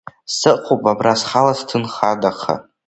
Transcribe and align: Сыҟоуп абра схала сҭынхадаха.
Сыҟоуп 0.35 0.83
абра 0.91 1.13
схала 1.21 1.53
сҭынхадаха. 1.59 2.55